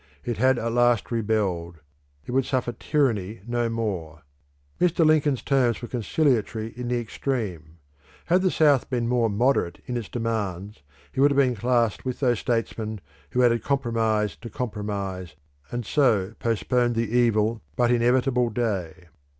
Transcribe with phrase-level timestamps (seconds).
[0.25, 1.77] It had at last rebelled;
[2.25, 4.23] it would suffer tyranny no more.
[4.79, 5.05] Mr.
[5.05, 7.77] Lincoln's terms were conciliatory in the extreme.
[8.25, 12.39] Had the South been moderate in its demands, he would have been classed with those
[12.39, 15.35] statesmen who added compromise to compromise,
[15.69, 19.05] and so postponed the evil but inevitable day.